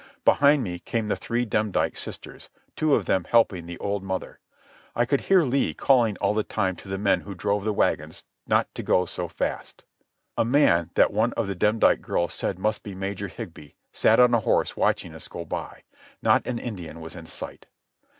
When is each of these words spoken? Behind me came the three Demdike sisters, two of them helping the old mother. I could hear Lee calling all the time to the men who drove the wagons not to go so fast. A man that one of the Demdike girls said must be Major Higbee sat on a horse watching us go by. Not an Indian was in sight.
Behind 0.25 0.63
me 0.63 0.79
came 0.79 1.09
the 1.09 1.15
three 1.15 1.45
Demdike 1.45 1.95
sisters, 1.95 2.49
two 2.75 2.95
of 2.95 3.05
them 3.05 3.25
helping 3.25 3.67
the 3.67 3.77
old 3.77 4.01
mother. 4.03 4.39
I 4.95 5.05
could 5.05 5.21
hear 5.21 5.43
Lee 5.43 5.75
calling 5.75 6.17
all 6.17 6.33
the 6.33 6.41
time 6.43 6.75
to 6.77 6.87
the 6.87 6.97
men 6.97 7.21
who 7.21 7.35
drove 7.35 7.63
the 7.63 7.71
wagons 7.71 8.23
not 8.47 8.73
to 8.73 8.81
go 8.81 9.05
so 9.05 9.27
fast. 9.27 9.83
A 10.39 10.43
man 10.43 10.89
that 10.95 11.13
one 11.13 11.33
of 11.33 11.45
the 11.45 11.53
Demdike 11.53 12.01
girls 12.01 12.33
said 12.33 12.57
must 12.57 12.81
be 12.81 12.95
Major 12.95 13.27
Higbee 13.27 13.73
sat 13.93 14.19
on 14.19 14.33
a 14.33 14.39
horse 14.39 14.75
watching 14.75 15.13
us 15.13 15.27
go 15.27 15.45
by. 15.45 15.83
Not 16.19 16.47
an 16.47 16.57
Indian 16.57 16.99
was 16.99 17.15
in 17.15 17.27
sight. 17.27 17.67